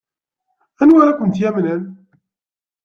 Anwa 0.81 0.99
ara 1.01 1.17
kent-yamnen? 1.19 1.81